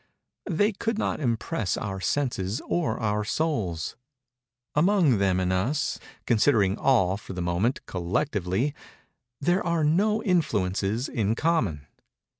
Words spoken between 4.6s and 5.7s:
Among them and